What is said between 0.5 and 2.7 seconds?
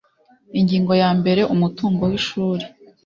ingingo ya mbere umutungo w ishuri